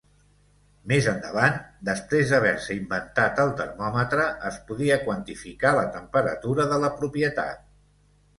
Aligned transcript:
Més 0.91 1.09
endavant, 1.09 1.59
després 1.89 2.31
d'haver-se 2.31 2.77
inventat 2.77 3.43
el 3.43 3.53
termòmetre, 3.59 4.25
es 4.51 4.59
podia 4.71 4.99
quantificar 5.05 5.75
la 5.81 5.85
temperatura 5.99 6.67
de 6.75 6.81
la 6.87 6.93
propietat. 7.03 7.63